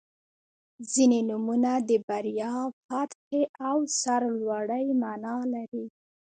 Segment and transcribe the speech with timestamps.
[0.91, 2.53] •ځینې نومونه د بریا،
[2.85, 5.85] فتحې او سرلوړۍ معنا لري.